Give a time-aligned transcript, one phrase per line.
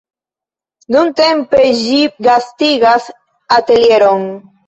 [0.95, 1.99] Nuntempe ĝi
[2.29, 3.07] gastigas
[3.61, 4.27] atelieron.